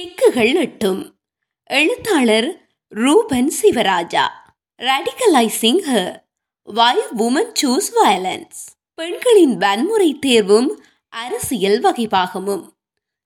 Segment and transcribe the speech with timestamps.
[0.00, 1.14] திக்குகள் எட்டும்
[1.64, 4.26] எழுத்தாளர் Ruban Sivaraja.
[4.78, 6.16] Radicalising her
[6.62, 8.60] why women choose violence
[8.94, 12.68] பெண்களின் வன்முறை தேர்வும் அரசியல் வகைபாகமும்.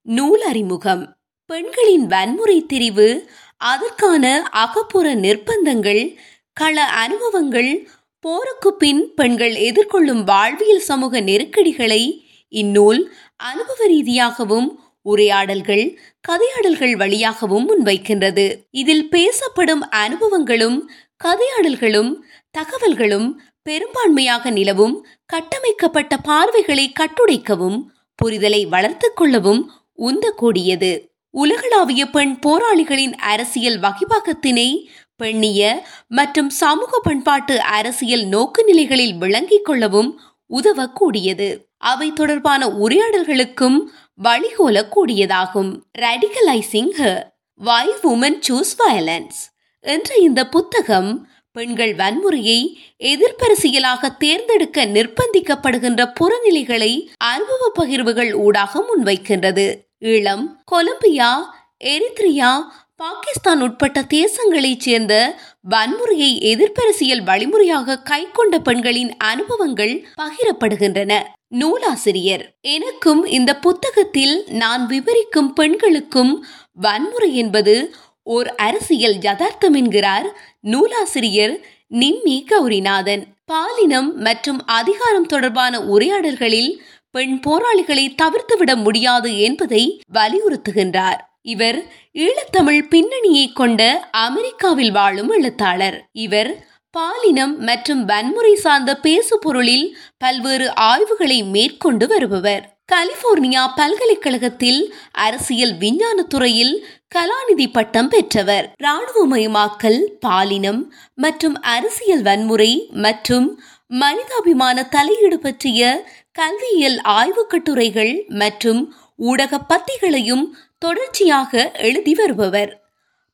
[0.03, 1.17] நூல் அறிமுகம்.
[1.47, 6.17] பெண்களின் வன்முறை தெரிவு அதற்கான அகப்புற நிர்பந்தங்கள்
[6.53, 7.89] கள அனுபவங்கள்
[8.21, 15.85] போருக்கு பின் பெண்கள் எதிர்கொள்ளும் வாழ்வியல் சமூக நெருக்கடிகளை இந்நூல் அனுபவ ரீதியாகவும் உரையாடல்கள்
[16.29, 18.45] கதையாடல்கள் வழியாகவும் முன்வைக்கின்றது.
[18.71, 20.79] இதில் பேசப்படும் அனுபவங்களும்
[21.25, 22.13] கதையாடல்களும்
[22.55, 23.29] தகவல்களும்
[23.71, 24.95] பெரும்பான்மையாக நிலவும்
[25.27, 27.79] கட்டமைக்கப்பட்ட பார்வைகளை கட்டுடைக்கவும்
[28.19, 29.63] புரிதலை வளர்த்து கொள்ளவும்
[29.99, 30.91] உந்தக்கூடியது.
[31.35, 34.69] உலகளாவிய பெண் போராளிகளின் அரசியல் வகிபாகத்தினை
[35.17, 35.61] பெண்ணிய
[36.09, 40.11] மற்றும் சமூக பண்பாட்டு அரசியல் நோக்கு நிலைகளில் விளங்கிக் கொள்ளவும்
[40.51, 41.49] உதவக்கூடியது.
[41.91, 43.79] அவை தொடர்பான உரையாடல்களுக்கும்
[44.23, 45.81] வழிகோலக்கூடியதாகும்.
[45.99, 49.39] ரேடிகலைசிங் ஹ வை உமன் சூஸ் வயலன்ஸ்
[49.81, 59.67] என்ற இந்த புத்தகம் பெண்கள் வன்முறையை எதிர்பரிசியலாக தேர்ந்தெடுக்க நிர்பந்திக்கப்படுகின்ற புறநிலைகளை அனுபவ பகிர்வுகள் ஊடாக முன்வைக்கின்றது.
[60.01, 62.51] ஈழம் கொலம்பியா எரித்ரியா
[62.97, 65.39] பாகிஸ்தான் உட்பட்ட தேசங்களைச் சேர்ந்த
[65.71, 71.23] வன்முறையை எதிர்பரிசியல் வழிமுறையாக கைக்கொண்ட பெண்களின் அனுபவங்கள் பகிரப்படுகின்றன.
[71.61, 72.45] நூலாசிரியர்.
[72.61, 77.75] எனக்கும் இந்த புத்தகத்தில் நான் விவரிக்கும் பெண்களுக்கும் வன்முறை என்பது
[78.23, 80.27] ஓர் அரசியல் யதார்த்தம் என்கிறார்
[80.61, 81.55] நூலாசிரியர்
[81.91, 83.23] நிம்மி கௌரிநாதன்.
[83.45, 86.73] பாலினம் மற்றும் அதிகாரம் தொடர்பான உரையாடல்களில்
[87.11, 91.21] பெண் போராளிகளை தவிர்த்துவிட முடியாது என்பதை வலியுறுத்துகின்றார்.
[91.43, 91.79] இவர்
[92.15, 95.99] ஈழத்தமிழ் பின்னணியை கொண்ட அமெரிக்காவில் வாழும் எழுத்தாளர்.
[96.13, 96.53] இவர்
[96.95, 99.87] பாலினம் மற்றும் வன்முறை சார்ந்த பேசு பொருளில்
[100.19, 102.65] பல்வேறு ஆய்வுகளை மேற்கொண்டு வருபவர்.
[102.93, 104.81] கலிபோர்னியா பல்கலைக்கழகத்தில்
[105.13, 106.75] அரசியல் விஞ்ஞான துறையில்
[107.15, 108.67] கலாநிதி பட்டம் பெற்றவர்.
[108.83, 110.81] இராணுவமயமாக்கல் பாலினம்
[111.15, 112.73] மற்றும் அரசியல் வன்முறை
[113.07, 113.49] மற்றும்
[113.87, 118.81] மனிதாபிமான தலையீடு பற்றிய கல்வியியல் ஆய்வுக் கட்டுரைகள் மற்றும்
[119.23, 120.47] ஊடக பத்திகளையும்
[120.79, 122.73] தொடர்ச்சியாக எழுதி வருபவர்.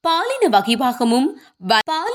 [0.04, 1.26] பாலின வகிபாகமும்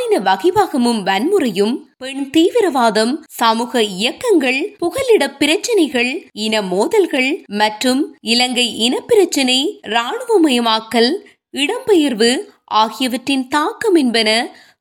[0.06, 9.58] பாலின வகிபாகமும் வன்முறையும் பெண் தீவிரவாதம் சமூக இயக்கங்கள் புகலிட பிரச்சினைகள் இன மோதல்கள் மற்றும் இலங்கை இனப்பிரச்சினை
[9.88, 11.12] இராணுவமயமாக்கல்
[11.58, 12.32] இடம்பெயர்வு
[12.76, 14.30] ஆகியவற்றின் தாக்கம் என்பன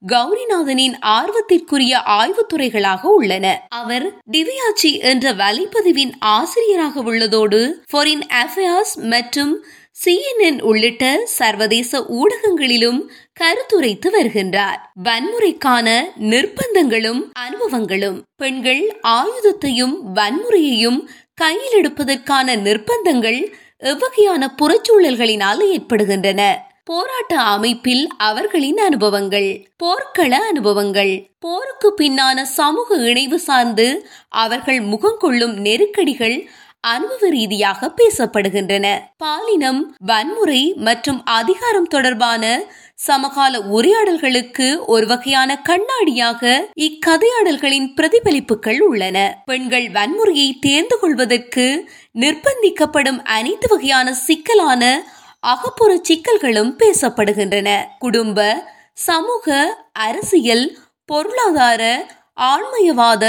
[0.08, 3.46] கௌரிநாதனின் ஆர்வத்திற்குரிய ஆய்வுத்துறைகளாக உள்ளன.
[3.72, 9.54] அவர் டிவியாச்சி என்ற வலைப்பதிவின் ஆசிரியராக உள்ளதோடு ஃபாரின் அஃபேர்ஸ் மற்றும்
[9.96, 13.00] சிஎன்என் உள்ளிட்ட சர்வதேச ஊடகங்களிலும்
[13.40, 14.80] கருத்துரைத்து வருகின்றார்.
[15.04, 15.88] வன்முறைக்கான
[16.20, 21.00] நிர்பந்தங்களும் அனுபவங்களும் பெண்கள் ஆயுதத்தையும் வன்முறையையும்
[21.34, 23.40] கையில் எடுப்பதற்கான நிர்பந்தங்கள்
[23.80, 26.72] எவ்வகையான புறச்சூழல்களினால் ஏற்படுகின்றன.
[26.84, 33.86] போராட்ட அமைப்பில் அவர்களின் அனுபவங்கள் போர்க்கள அனுபவங்கள் போருக்கு பின்னான சமூக இணைவு சார்ந்து
[34.28, 36.36] அவர்கள் முகம் கொள்ளும் நெருக்கடிகள்
[36.92, 38.86] அனுபவ ரீதியாக பேசப்படுகின்றன.
[39.16, 42.62] பாலினம் வன்முறை மற்றும் அதிகாரம் தொடர்பான
[42.94, 46.42] சமகால உரையாடல்களுக்கு ஒரு வகையான கண்ணாடியாக
[46.80, 49.18] இக்கதையாடல்களின் பிரதிபலிப்புகள் உள்ளன.
[49.44, 51.66] பெண்கள் வன்முறையை தேர்ந்து கொள்வதற்கு
[52.18, 54.82] நிர்பந்திக்கப்படும் அனைத்து வகையான சிக்கலான
[55.40, 57.70] அகப்புற சிக்கல்களும் பேசப்படுகின்றன.
[57.98, 58.38] குடும்ப
[58.94, 60.66] சமூக அரசியல்
[61.06, 61.82] பொருளாதார
[62.40, 63.24] ஆண்மயவாத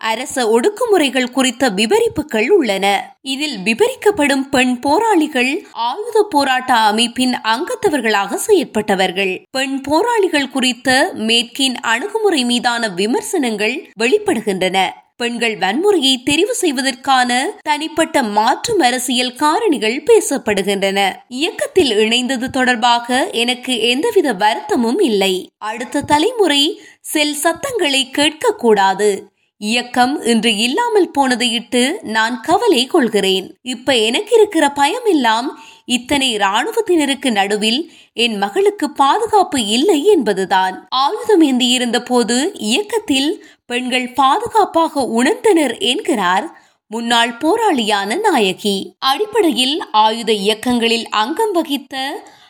[0.00, 3.16] அரச ஒடுக்குமுறைகள் குறித்த விவரிப்புகள் உள்ளன.
[3.22, 9.44] இதில் விவரிக்கப்படும் பெண் போராளிகள் ஆயுத போராட்ட அமைப்பின் அங்கத்தவர்களாக செயற்பட்டவர்கள்.
[9.50, 14.78] பெண் போராளிகள் குறித்த மேற்கின் அணுகுமுறை மீதான விமர்சனங்கள் வெளிப்படுகின்றன.
[15.16, 21.12] பெண்கள் வன்முறையை தெரிவு செய்வதற்கான தனிப்பட்ட மாற்றும் அரசியல் காரணிகள் பேசப்படுகின்றன.
[21.28, 25.50] இயக்கத்தில் இணைந்தது தொடர்பாக எனக்கு எந்தவித வருத்தமும் இல்லை.
[25.58, 29.22] அடுத்த தலைமுறை செல் சத்தங்களை கேட்கக்கூடாது.
[29.60, 33.46] இயக்கம் இன்று இல்லாமல் போனதையிட்டு நான் கவலை கொள்கிறேன்.
[33.62, 35.48] இப்ப எனக்கு இருக்கிற பயம் எல்லாம்
[35.84, 37.80] இத்தனை இராணுவத்தினருக்கு நடுவில்
[38.12, 40.76] என் மகளுக்கு பாதுகாப்பு இல்லை என்பதுதான்.
[40.88, 43.30] ஆயுதம் ஏந்தியிருந்த போது இயக்கத்தில்
[43.66, 46.46] பெண்கள் பாதுகாப்பாக உணர்ந்தனர் என்கிறார்
[46.90, 48.76] முன்னாள் போராளியான நாயகி.
[48.98, 51.96] அடிப்படையில் ஆயுத இயக்கங்களில் அங்கம் வகித்த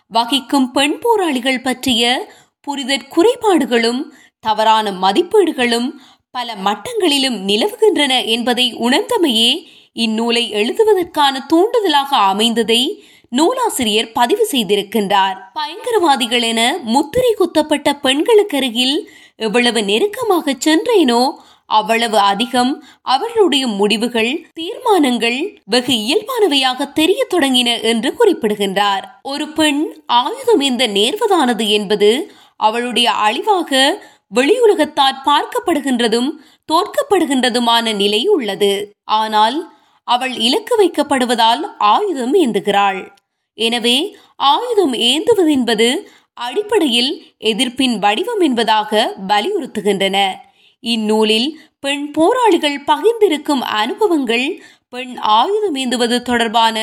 [0.09, 4.03] வகிக்கும் பெண் போராளிகள் பற்றிய புரிதற் குறைபாடுகளும்
[4.41, 5.89] தவறான மதிப்பீடுகளும்
[6.35, 9.51] பல மட்டங்களிலும் நிலவுகின்றன என்பதை உணர்ந்தமையே
[9.93, 12.83] இந்நூலை எழுதுவதற்கான தூண்டுதலாக அமைந்ததை
[13.29, 15.37] நூலாசிரியர் பதிவு செய்திருக்கின்றார்.
[15.55, 18.97] பயங்கரவாதிகள் என முத்திரை குத்தப்பட்ட பெண்களுக்கருகில்
[19.37, 21.23] எவ்வளவு நெருக்கமாக சென்றேனோ
[21.71, 22.73] அவ்வளவு அதிகம்
[23.03, 29.05] அவர்களுடைய முடிவுகள் தீர்மானங்கள் வெகு இயல்பானவையாக தெரிய தொடங்கின என்று குறிப்பிடுகின்றார்.
[29.23, 32.11] ஒரு பெண் ஆயுதம் இந்த நேர்வதானது என்பது
[32.57, 33.73] அவளுடைய அழிவாக
[34.33, 36.31] வெளியுலகத்தால் பார்க்கப்படுகின்றதும்
[36.69, 38.73] தோற்கப்படுகின்றதுமான நிலை உள்ளது.
[39.21, 39.59] ஆனால்
[40.09, 41.63] அவள் இலக்கு வைக்கப்படுவதால்
[41.95, 43.01] ஆயுதம் ஏந்துகிறாள்.
[43.59, 43.97] எனவே
[44.53, 45.89] ஆயுதம் ஏந்துவதென்பது
[46.47, 47.13] அடிப்படையில்
[47.51, 48.91] எதிர்ப்பின் வடிவம் என்பதாக
[49.29, 50.19] வலியுறுத்துகின்றன.
[50.85, 51.49] இந்நூலில்
[51.81, 54.47] பெண் போராளிகள் பகிர்ந்திருக்கும் அனுபவங்கள்
[54.89, 56.77] பெண் ஆயுதம் ஏந்துவது தொடர்பான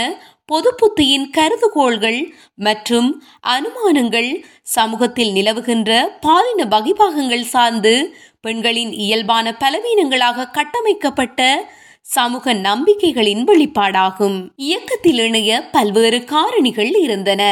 [0.45, 2.19] பொது புத்தியின் கருதுகோள்கள்
[2.56, 3.07] மற்றும்
[3.47, 4.30] அனுமானங்கள்
[4.62, 7.94] சமூகத்தில் நிலவுகின்ற பாலின வகிபாகங்கள் சார்ந்து
[8.42, 11.69] பெண்களின் இயல்பான பலவீனங்களாக கட்டமைக்கப்பட்ட
[12.01, 14.38] சமூக நம்பிக்கைகளின் வெளிப்பாடாகும்.
[14.56, 17.44] இயக்கத்தில் இணைய பல்வேறு காரணிகள் இருந்தன.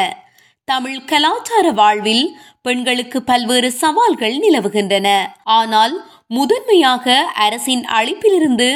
[0.65, 2.25] தமிழ் கலாச்சார வாழ்வில்
[2.61, 5.07] பெண்களுக்கு பல்வேறு சவால்கள் நிலவுகின்றன.
[5.43, 5.95] ஆனால்
[6.27, 8.69] முதன்மையாக அரசின் அழைப்பிலிருந்து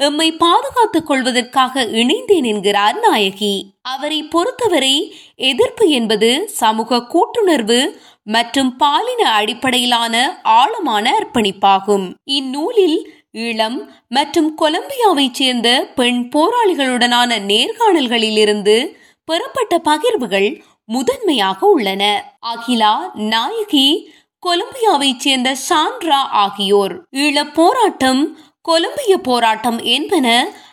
[0.00, 3.54] எம்மை பாதுகாத்துக் கொள்வதற்காக இணைந்தேன் என்கிறார் நாயகி.
[3.82, 4.94] அவரை பொறுத்தவரை
[5.36, 7.80] எதிர்ப்பு என்பது சமூக கூட்டுணர்வு
[8.24, 12.06] மற்றும் பாலின அடிப்படையிலான ஆழமான அர்ப்பணிப்பாகும்.
[12.24, 12.98] இந்நூலில்
[13.32, 18.76] ஈழம் மற்றும் கொலம்பியாவைச் சேர்ந்த பெண் போராளிகளுடனான நேர்காணல்களிலிருந்து
[19.24, 20.50] பெறப்பட்ட பகிர்வுகள்
[20.84, 22.04] முதன்மையாக உள்ளன.
[22.38, 23.88] அகிலா நாயகி
[24.46, 26.94] கொலம்பியாவைச் சேர்ந்த சாண்ட்ரா ஆகியோர்.
[27.16, 28.22] ஈழப் போராட்டம்
[28.64, 30.26] கொலம்பிய போராட்டம் என்பன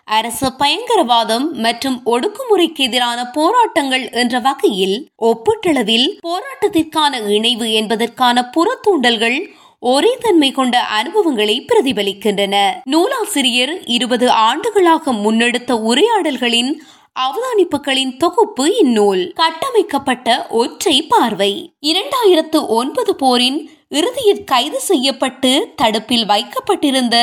[0.06, 9.40] அரசு பயங்கரவாதம் மற்றும் ஒடுக்குமுறைக்கு எதிரான போராட்டங்கள் என்ற வகையில் ஒப்பீட்டளவில் போராட்டத்திற்கான இணைவு என்பதற்கான புறத்தூண்டல்கள்
[9.80, 12.56] ஒரே தன்மை கொண்ட அனுபவங்களை பிரதிபலிக்கின்றன.
[12.84, 16.72] நூலாசிரியர் இருபது ஆண்டுகளாக முன்னெடுத்த உரையாடல்களின்
[17.20, 19.34] அவதானிப்புகளின் தொகுப்பு இந்நூல்.
[19.34, 21.52] கட்டமைக்கப்பட்ட ஒற்றை பார்வை.
[21.82, 23.60] இரண்டாயிரத்து ஒன்பது போரின்
[23.90, 27.18] இறுதியில் கைது செய்யப்பட்டு தடுப்பில் வைக்கப்பட்டிருந்த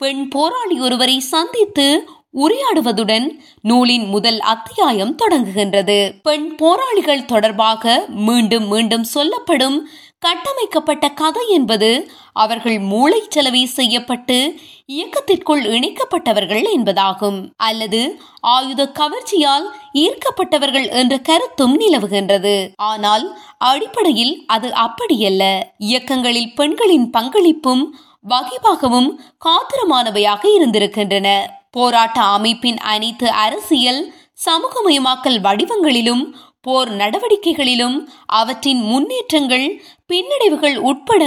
[0.00, 3.26] பெண் போராளி ஒருவரை சந்தித்து உரையாடுவதுடன்
[3.62, 6.14] நூலின் முதல் அத்தியாயம் தொடங்குகின்றது.
[6.22, 9.88] பெண் போராளிகள் தொடர்பாக மீண்டும் மீண்டும் சொல்லப்படும்
[10.18, 14.54] கட்டமைக்கப்பட்ட கதை என்பது அவர்கள் மூளை செலவை செய்யப்பட்டு
[14.86, 17.38] இயக்கத்திற்குள் இணைக்கப்பட்டவர்கள் என்பதாகும்.
[17.56, 22.68] அல்லது ஆயுத கவர்ச்சியால் ஈர்க்கப்பட்டவர்கள் என்ற கருத்தும் நிலவுகின்றது.
[22.76, 25.44] ஆனால் அடிப்படையில் அது அப்படியல்ல.
[25.78, 27.84] இயக்கங்களில் பெண்களின் பங்களிப்பும்
[28.28, 29.10] வகைவாகவும்
[29.44, 31.28] காத்திரமானவையாக இருந்திருக்கின்றன.
[31.70, 34.12] போராட்ட அமைப்பின் அனைத்து அரசியல்
[34.46, 36.24] சமூகமயமாக்கல் வடிவங்களிலும்
[36.60, 37.96] போர் நடவடிக்கைகளிலும்
[38.26, 39.66] அவற்றின் முன்னேற்றங்கள்
[40.06, 41.24] பின்னடைவுகள் உட்பட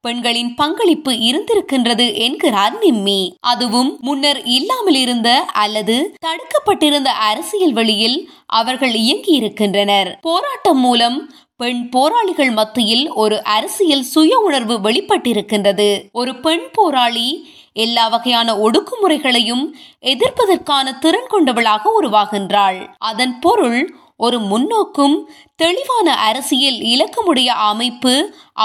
[0.00, 3.20] பெண்களின் பங்களிப்பு இருந்திருக்கின்றது என்கிறார் நிம்மி.
[3.40, 5.96] அதுவும் முன்னர் இல்லாமல் இருந்த அல்லது
[6.26, 11.18] தடுக்கப்பட்டிருந்த அரசியல் வழியில் அவர்கள் இயங்கி இருக்கின்றனர் போராட்டம் மூலம்
[11.62, 15.88] பெண் போராளிகள் மத்தியில் ஒரு அரசியல் சுய உணர்வு வெளிப்பட்டிருக்கின்றது.
[16.12, 17.28] ஒரு பெண் போராளி
[17.72, 19.64] எல்லா வகையான ஒடுக்குமுறைகளையும்
[20.00, 22.78] எதிர்ப்பதற்கான திறன் கொண்டவளாக உருவாகின்றாள்.
[22.98, 23.80] அதன் பொருள்
[24.16, 25.16] ஒரு முன்னோக்கும்
[25.56, 28.14] தெளிவான அரசியல் இலக்கமுடைய அமைப்பு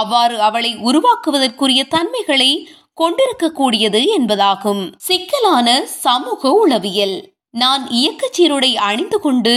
[0.02, 2.52] அவ்வாறு அவளை உருவாக்குவதற்குரிய தன்மைகளை
[2.98, 4.84] கொண்டிருக்கக்கூடியது என்பதாகும்.
[4.98, 7.18] சிக்கலான சமூக உளவியல்.
[7.52, 9.54] நான் இயக்கச் சீருடை அணிந்து கொண்டு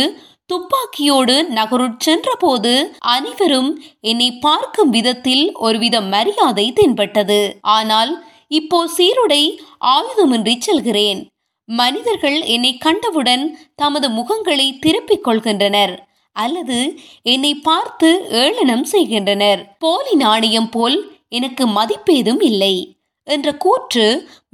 [0.51, 2.73] துப்பாக்கியோடு நகருட் சென்றபோது
[3.15, 3.71] அனைவரும்
[4.11, 7.41] என்னை பார்க்கும் விதத்தில் ஒருவித மரியாதை தென்பட்டது.
[7.77, 8.13] ஆனால்
[8.59, 9.43] இப்போ சீருடை
[9.95, 11.21] ஆயுதமின்றி செல்கிறேன்.
[11.69, 13.45] மனிதர்கள் என்னை கண்டவுடன்
[13.83, 15.95] தமது முகங்களை திருப்பிக் கொள்கின்றனர்
[16.37, 16.79] அல்லது
[17.33, 18.09] என்னை பார்த்து
[18.43, 19.61] ஏளனம் செய்கின்றனர்.
[19.79, 20.99] போலி நாணயம் போல்
[21.39, 22.75] எனக்கு மதிப்பேதும் இல்லை.
[23.31, 24.05] என்ற கூற்று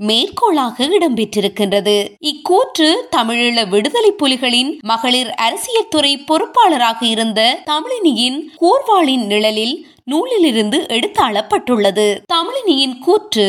[0.09, 1.97] மேற்கோளாக இடம்பெற்றிருக்கின்றது.
[2.31, 7.41] இக்கூற்று தமிழீழ விடுதலை புலிகளின் மகளிர் அரசியல் துறை பொறுப்பாளராக இருந்த
[7.71, 12.07] தமிழினியின் கூர்வாளின் நிழலில் நூலிலிருந்து எடுத்தாளப்பட்டுள்ளது.
[12.35, 13.49] தமிழினியின் கூற்று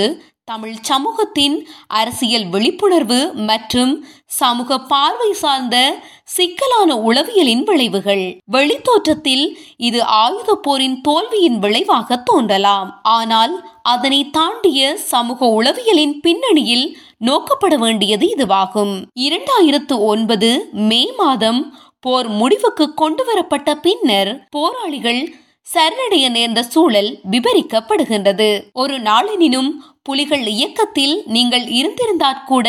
[0.51, 1.55] தமிழ் சமூகத்தின்
[1.87, 3.17] அரசியல் விழிப்புணர்வு
[3.47, 3.91] மற்றும்
[4.29, 5.75] சமூக பார்வை சார்ந்த
[6.23, 8.23] சிக்கலான உளவியலின் விளைவுகள்.
[8.51, 9.45] வெளித்தோற்றத்தில்
[9.77, 12.89] இது ஆயுத போரின் தோல்வியின் விளைவாக தோன்றலாம்.
[13.01, 13.53] ஆனால்
[13.93, 16.87] அதனை தாண்டிய சமூக உளவியலின் பின்னணியில்
[17.25, 18.93] நோக்கப்பட வேண்டியது இதுவாகும்.
[19.27, 21.61] இரண்டாயிரத்து ஒன்பது மே மாதம்
[21.99, 25.21] போர் முடிவுக்கு கொண்டு வரப்பட்ட பின்னர் போராளிகள்
[25.67, 28.49] சரணடைய நேர்ந்த சூழல் விபரிக்கப்படுகின்றது.
[28.73, 29.71] ஒரு நாளினும்
[30.03, 32.67] புலிகள் இயக்கத்தில் நீங்கள் இருந்திருந்தாற் கூட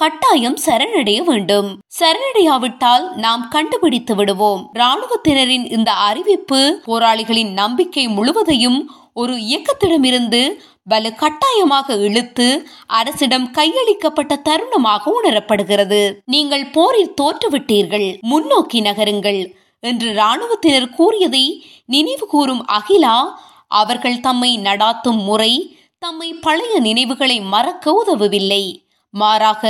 [0.00, 1.78] கட்டாயம் சரணடைய வேண்டும்.
[1.98, 4.70] சரணடையாவிட்டால் நாம் கண்டுபிடித்து விடுவோம்.
[4.72, 16.22] ராணுவத்தினரின் இந்த அறிவிப்பு போராளிகளின் நம்பிக்கை முழுவதையும் ஒரு இயக்கத்திடமிருந்து வலு கட்டாயமாக இழுத்து அரசிடம் கையளிக்கப்பட்ட தருணமாக உணரப்படுகிறது.
[16.24, 18.18] நீங்கள் போரில் தோற்றுவிட்டீர்கள்.
[18.20, 27.40] முன்னோக்கி நகருங்கள் என்று ராணுவத்தினர் கூறியதை நினைவு கூறும் அகிலா அவர்கள் தம்மை நடாத்தும் முறை தம்மை பழைய நினைவுகளை
[27.40, 28.83] மறக்க உதவவில்லை.
[29.14, 29.62] மாறாக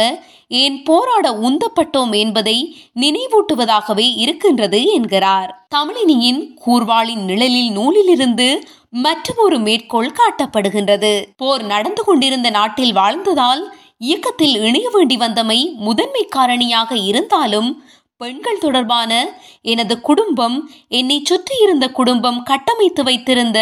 [0.62, 2.56] ஏன் போராட உந்தப்பட்டோம் என்பதை
[3.00, 5.50] நினைவூட்டுவதாகவே இருக்கின்றது என்கிறார்.
[5.74, 8.48] தமிழினியின் கூர்வாளின் நிழலில் நூலிலிருந்து
[9.04, 11.12] மற்றொரு மேற்கோள் காட்டப்படுகின்றது.
[11.36, 13.64] போர் நடந்து கொண்டிருந்த நாட்டில் வாழ்ந்ததால்
[13.98, 17.70] இயக்கத்தில் இணைய வேண்டி வந்தமை முதன்மை காரணியாக இருந்தாலும்
[18.20, 19.12] பெண்கள் தொடர்பான
[19.62, 20.56] எனது குடும்பம்
[20.88, 23.58] என்னை சுற்றியிருந்த குடும்பம் கட்டமைத்து வைத்திருந்த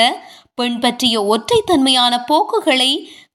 [0.55, 2.91] பெண் பற்றிய ஒற்றைத்தன்மையான போக்குகளை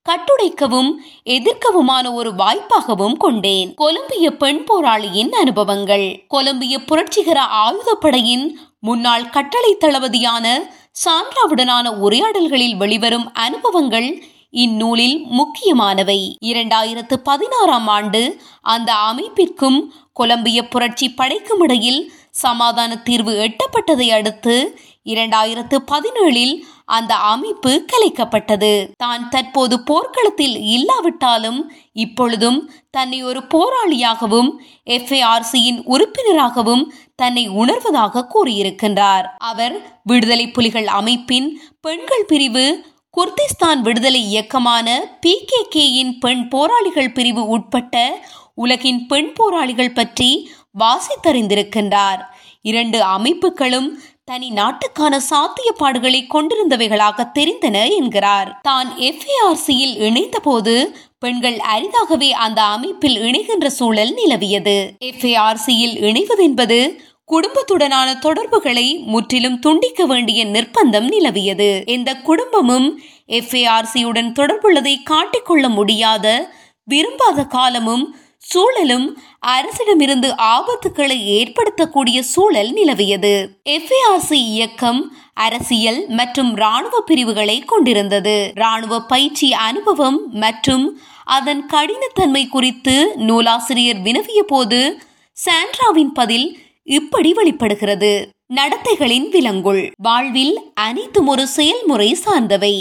[0.07, 0.91] கட்டுடைக்கவும்
[1.25, 3.73] எதிர்க்கவுமான ஒரு வாய்ப்பாகவும் கொண்டேன்.
[3.73, 6.25] கொலம்பிய பெண் போராளியின் அனுபவங்கள்.
[6.27, 10.73] கொலம்பிய புரட்சிகர ஆயுதப்படையின் முன்னாள் கட்டளை தளபதியான
[11.05, 16.37] சான்றாவுடனான உரையாடல்களில் வெளிவரும் அனுபவங்கள் இந்நூலில் முக்கியமானவை.
[16.45, 22.11] இரண்டாயிரத்து பதினாறாம் ஆண்டு அந்த அமைப்பிற்கும் கொலம்பிய புரட்சி படைக்கும் இடையில்
[22.43, 24.55] சமாதான தீர்வு எட்டப்பட்டதை அடுத்து
[25.05, 26.55] இரண்டாயிரத்து பதினேழில்
[26.95, 28.71] அந்த அமைப்பு கலைக்கப்பட்டது.
[28.95, 31.59] தான் தற்போது போர்க்களத்தில் இல்லாவிட்டாலும்
[32.03, 34.49] இப்பொழுதும் தன்னை ஒரு போராளியாகவும்
[34.97, 36.83] எஃப்ஏஆர்சியின் உறுப்பினராகவும்
[37.15, 39.25] தன்னை உணர்வதாக கூறியிருக்கின்றார்.
[39.51, 41.49] அவர் விடுதலை புலிகள் அமைப்பின்
[41.81, 42.67] பெண்கள் பிரிவு
[43.13, 44.87] குர்திஸ்தான் விடுதலை இயக்கமான
[45.21, 47.95] பி கே கேயின் பெண் போராளிகள் பிரிவு உட்பட்ட
[48.55, 50.29] உலகின் பெண் போராளிகள் பற்றி
[50.81, 52.21] வாசித்தறிந்திருக்கின்றார்.
[52.61, 53.89] இரண்டு அமைப்புகளும்
[54.29, 58.49] தனி நாட்டுக்கான சாத்தியப்பாடுகளை கொண்டிருந்தவைகளாக தெரிந்தன என்கிறார்.
[58.61, 60.73] தான் எஃப்ஏஆர்சியில் இணைந்த போது
[61.19, 64.77] பெண்கள் அரிதாகவே அந்த அமைப்பில் இணைகின்ற சூழல் நிலவியது.
[65.11, 66.79] எஃப்ஏஆர்சியில் இணைவதென்பது
[67.31, 71.71] குடும்பத்துடனான தொடர்புகளை முற்றிலும் துண்டிக்க வேண்டிய நிர்பந்தம் நிலவியது.
[71.85, 72.87] எந்த குடும்பமும்
[73.39, 76.53] எஃப்ஏஆர்சியுடன் தொடர்புள்ளதை காட்டிக்கொள்ள முடியாத
[76.83, 78.05] விரும்பாத காலமும்
[78.49, 79.07] சூழலும்
[79.47, 83.33] அரசிடமிருந்து ஆபத்துக்களை ஏற்படுத்தக்கூடிய சூழல் நிலவியது.
[83.69, 85.01] எஃப்ஏஆர்சி இயக்கம்
[85.33, 88.51] அரசியல் மற்றும் ராணுவ பிரிவுகளை கொண்டிருந்தது.
[88.55, 90.85] ராணுவ பயிற்சி அனுபவம் மற்றும்
[91.23, 94.99] அதன் கடினத்தன்மை குறித்து நூலாசிரியர் வினவிய போது
[95.37, 96.47] சாண்ட்ராவின் பதில்
[96.83, 98.29] இப்படி வெளிப்படுகிறது.
[98.55, 99.91] நடத்தைகளின் விலங்குள்.
[99.97, 102.75] வாழ்வில் அனைத்தும் ஒரு செயல்முறை சார்ந்தவை.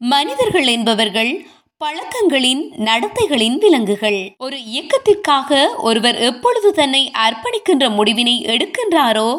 [0.00, 1.32] மனிதர்கள் என்பவர்கள்
[1.80, 4.18] பழக்கங்களின் நடத்தைகளின் விலங்குகள்.
[4.38, 9.30] ஒரு இயக்கத்திற்காக ஒருவர் எப்பொழுது தன்னை அர்ப்பணிக்கின்ற முடிவினை எடுக்கின்றாரோ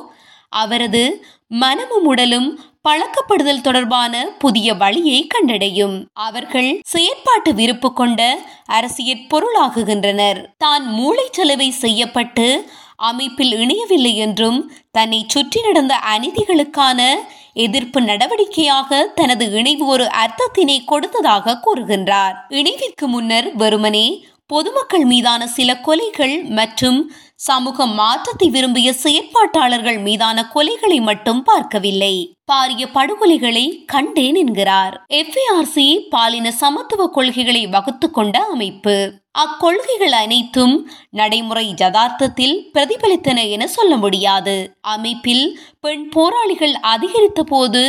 [0.50, 1.03] அவரது
[1.62, 2.50] மனமும் உடலும்
[2.89, 5.95] பழக்கப்படுதல் தொடர்பான புதிய வழியை கண்டடையும்.
[6.27, 8.21] அவர்கள் செயற்பாட்டு விருப்பு கொண்ட
[8.77, 10.39] அரசியற் பொருளாகுகின்றனர்.
[10.57, 12.48] தான் மூளைச்சலவை செய்யப்பட்டு
[13.10, 14.60] அமைப்பில் இணையவில்லை என்றும்
[14.91, 17.00] தன்னை சுற்றி நடந்த அநீதிகளுக்கான
[17.53, 22.36] எதிர்ப்பு நடவடிக்கையாக தனது இணைவு ஒரு அர்த்தத்தினை கொடுத்ததாக கூறுகின்றார்.
[22.50, 24.05] இணைவிற்கு முன்னர் வெறுமனே
[24.51, 26.98] பொதுமக்கள் மீதான சில கொலைகள் மற்றும்
[27.48, 32.15] சமூக மாற்றத்தை விரும்பிய செயற்பாட்டாளர்கள் மீதான கொலைகளை மட்டும் பார்க்கவில்லை.
[32.51, 34.96] பாரிய படுகொலைகளை கண்டேன் என்கிறார்.
[35.20, 38.96] எஃப்ஏஆர்சி பாலின சமத்துவ கொள்கைகளை வகுத்து கொண்ட அமைப்பு.
[39.39, 40.75] அக்கொள்கைகள் அனைத்தும்
[41.20, 44.55] நடைமுறை யதார்த்தத்தில் பிரதிபலித்தன என சொல்ல முடியாது.
[44.96, 45.46] அமைப்பில்
[45.79, 47.84] பெண் போராளிகள் அதிகரித்த போது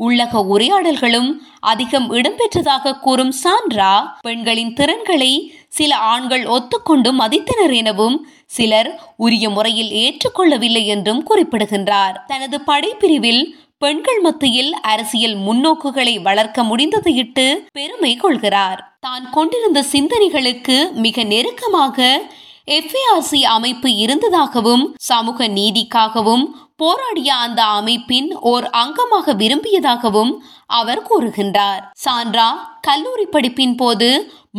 [0.00, 1.28] உள்ளக உரையாடல்களும்
[1.60, 5.32] அதிகம் இடம்பெற்றதாக கூறும் சான்றா பெண்களின் திறன்களை
[5.68, 12.16] சில ஆண்கள் ஒத்துக்கொண்டு மதித்தனர் எனவும் சிலர் உரிய முறையில் ஏற்றுக்கொள்ளவில்லை என்றும் குறிப்பிடுகின்றார்.
[12.26, 13.42] தனது படைப்பிரிவில்
[13.78, 18.80] பெண்கள் மத்தியில் அரசியல் முன்னோக்குகளை வளர்க்க முடிந்ததையிட்டு பெருமை கொள்கிறார்.
[19.00, 21.98] தான் கொண்டிருந்த சிந்தனைகளுக்கு மிக நெருக்கமாக
[22.76, 26.44] எஃப்ஏஆர்சி அமைப்பு இருந்ததாகவும் சமூக நீதிக்காகவும்
[26.76, 30.32] போராடிய அந்த அமைப்பின் ஓர் அங்கமாக விரும்பியதாகவும்
[30.66, 31.82] அவர் கூறுகின்றார்.
[32.04, 32.48] சான்றா
[32.80, 34.08] கல்லூரி படிப்பின் போது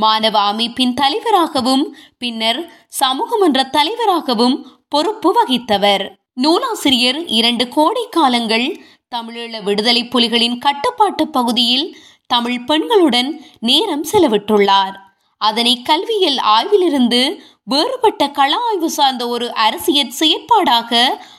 [0.03, 1.85] மாணவ அமைப்பின் தலைவராகவும்
[2.17, 2.61] பின்னர்
[2.99, 4.55] சமூகமன்ற தலைவராகவும்
[4.87, 6.05] பொறுப்பு வகித்தவர்.
[6.33, 8.67] நூலாசிரியர் இரண்டு கோடை காலங்கள்
[9.15, 11.87] தமிழீழ விடுதலை புலிகளின் கட்டுப்பாட்டு பகுதியில்
[12.27, 13.29] தமிழ் பெண்களுடன்
[13.59, 14.95] நேரம் செலவிட்டுள்ளார்.
[15.41, 17.19] அதனை கல்வியல் ஆய்விலிருந்து
[17.63, 20.91] வேறுபட்ட கள ஆய்வு சார்ந்த ஒரு அரசியல் செயற்பாடாக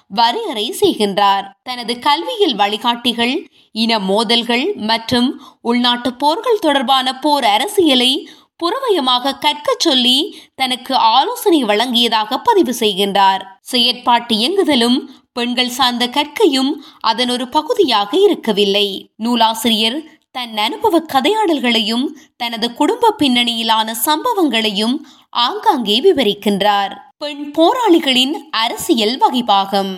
[0.09, 1.51] வரையறை செய்கின்றார்.
[1.63, 8.29] தனது கல்வியில் வழிகாட்டிகள் இன மோதல்கள் மற்றும் உள்நாட்டு போர்கள் தொடர்பான போர் அரசியலை
[8.63, 13.43] புறவயமாக கற்க சொல்லி தனக்கு ஆலோசனை வழங்கியதாக பதிவு செய்கின்றார்.
[13.73, 14.99] செயற்பாட்டு இயங்குதலும்
[15.33, 19.11] பெண்கள் சார்ந்த கற்கையும் அதன் ஒரு பகுதியாக இருக்கவில்லை.
[19.17, 19.99] நூலாசிரியர்
[20.37, 24.97] தன் அனுபவ கதையாடல்களையும் தனது குடும்ப பின்னணியிலான சம்பவங்களையும்
[25.45, 26.93] ஆங்காங்கே விவரிக்கின்றார்.
[27.19, 29.93] பெண் போராளிகளின் அரசியல் வகைபாகம்.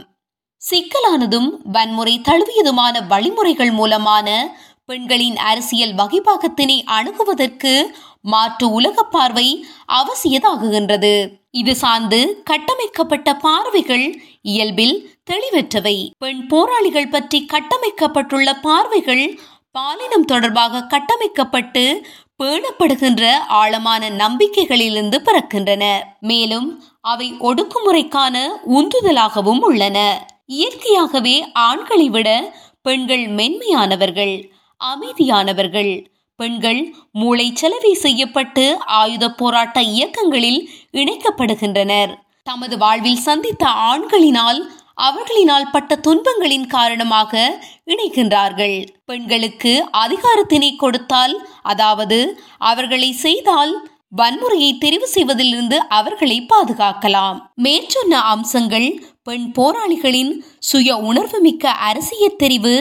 [0.62, 4.28] சிக்கலானதும் வன்முறை தழுவியதுமான வழிமுறைகள் மூலமான
[4.84, 7.74] பெண்களின் அரசியல் வகைபாகத்தினை அணுகுவதற்கு
[8.20, 9.48] மாற்று உலக பார்வை
[9.98, 11.14] அவசியதாகுகின்றது.
[11.50, 14.06] இது சார்ந்து கட்டமைக்கப்பட்ட பார்வைகள்
[14.42, 14.96] இயல்பில்
[15.30, 15.98] தெளிவற்றவை.
[16.18, 19.26] பெண் போராளிகள் பற்றி கட்டமைக்கப்பட்டுள்ள பார்வைகள்
[19.72, 22.04] பாலினம் தொடர்பாக கட்டமைக்கப்பட்டு
[22.42, 25.84] பேணப்படுகின்ற ஆழமான நம்பிக்கைகளிலிருந்து பிறக்கின்றன.
[26.20, 30.26] மேலும் அவை ஒடுக்குமுறைக்கான உந்துதலாகவும் உள்ளன.
[30.46, 36.06] இயற்கையாகவே ஆண்களை விட பெண்கள் மென்மையானவர்கள் அமைதியானவர்கள்.
[36.36, 42.14] பெண்கள் மூளை செலவை செய்யப்பட்டு ஆயுத போராட்ட இயக்கங்களில் இணைக்கப்படுகின்றனர்.
[42.42, 44.60] தமது வாழ்வில் சந்தித்த ஆண்களினால்
[45.06, 47.32] அவர்களினால் பட்ட துன்பங்களின் காரணமாக
[47.92, 48.76] இணைகின்றார்கள்.
[49.04, 49.72] பெண்களுக்கு
[50.04, 51.34] அதிகாரத்தினை கொடுத்தால்
[51.72, 52.18] அதாவது
[52.70, 53.74] அவர்களை செய்தால்
[54.18, 57.38] வன்முறையை தெரிவு செய்வதிலிருந்து அவர்களை பாதுகாக்கலாம்.
[57.64, 58.88] மேற்சொன்ன அம்சங்கள்
[59.22, 60.32] பெண் போராளிகளின்
[60.68, 62.74] சுய உணர்வுமிக்க அரசியல் தெரிவு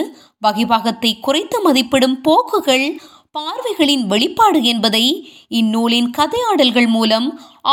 [0.46, 2.86] வகைபாகத்தை குறைத்து மதிப்பிடும் போக்குகள்
[3.36, 5.04] பார்வைகளின் வெளிப்பாடு என்பதை
[5.58, 7.26] இந்நூலின் கதையாடல்கள் மூலம்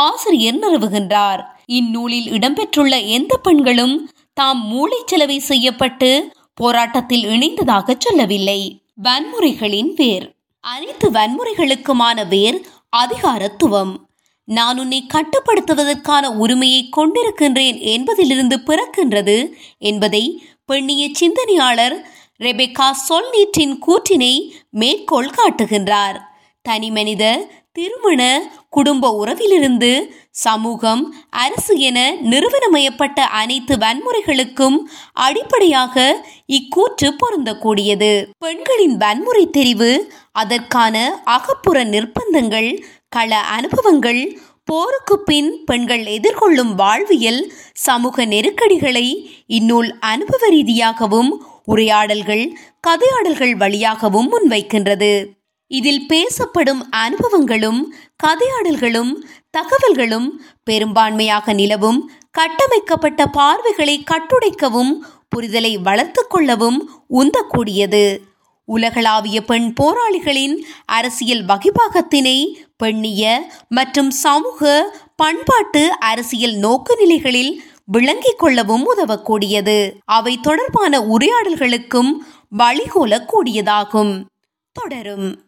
[0.04, 1.40] ஆசிரியர் நிறுவுகின்றார்.
[1.78, 3.94] இந்நூலில் இடம்பெற்றுள்ள எந்த பெண்களும்
[4.38, 8.82] தாம் மூளைச்சலவை செய்யப்பட்டு போராட்டத்தில் இணைந்ததாக சொல்லவில்லை.
[9.02, 10.36] வன்முறைகளின் வேர்.
[10.60, 14.08] அனைத்து வன்முறைகளுக்குமான வேர் அதிகாரத்துவம்.
[14.44, 21.96] நான் உன்னை கட்டுப்படுத்துவதற்கான உரிமையை கொண்டிருக்கின்றேன் என்பதிலிருந்து பிறக்கின்றது என்பதை பெண்ணிய சிந்தனையாளர்
[22.38, 26.20] ரெபெக்கா சொல்நீற்றின் கூற்றினை மேற்கோள் காட்டுகின்றார்.
[26.62, 28.22] தனி மனிதர் திருமண
[28.68, 29.90] குடும்ப உறவிலிருந்து
[30.30, 31.98] சமூகம் அரசு என
[32.30, 34.76] நிறுவனமயப்பட்ட அனைத்து வன்முறைகளுக்கும்
[35.12, 38.10] அடிப்படையாக இக்கூற்று பொருந்தக்கூடியது.
[38.38, 39.90] பெண்களின் வன்முறை தெரிவு
[40.32, 42.70] அதற்கான அகப்புற நிர்பந்தங்கள்
[43.08, 44.22] கள அனுபவங்கள்
[44.64, 47.42] போருக்கு பின் பெண்கள் எதிர்கொள்ளும் வாழ்வியல்
[47.72, 49.06] சமூக நெருக்கடிகளை
[49.46, 51.30] இந்நூல் அனுபவ ரீதியாகவும்
[51.64, 52.44] உரையாடல்கள்
[52.88, 55.12] கதையாடல்கள் வழியாகவும் முன்வைக்கின்றது.
[55.68, 57.80] இதில் பேசப்படும் அனுபவங்களும்
[58.24, 59.12] கதையாடல்களும்
[59.50, 60.28] தகவல்களும்
[60.70, 64.92] பெரும்பான்மையாக நிலவும் கட்டமைக்கப்பட்ட பார்வைகளை கட்டுடைக்கவும்
[65.36, 68.18] புரிதலை வளர்த்து கொள்ளவும் உந்தக்கூடியது.
[68.64, 79.92] உலகளாவிய பெண் போராளிகளின் அரசியல் வகிபாகத்தினை பெண்ணிய மற்றும் சமூக பண்பாட்டு அரசியல் நோக்குநிலைகளில் விளங்கிக் கொள்ளவும் உதவக்கூடியது.
[80.04, 82.12] அவை தொடர்பான உரையாடல்களுக்கும்
[82.58, 84.24] வழிகோலக்கூடியதாகும்.
[84.72, 85.45] தொடரும்.